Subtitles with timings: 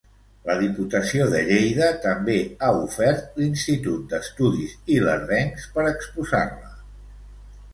[0.49, 6.75] La Diputació de Lleida també ha ofert l'Institut d'Estudis Ilerdencs per exposar-la.